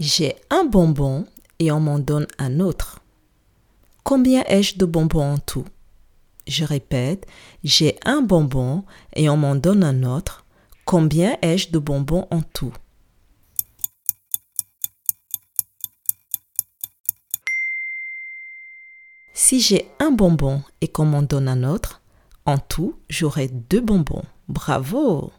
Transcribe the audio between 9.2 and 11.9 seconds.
on m'en donne un autre. Combien ai-je de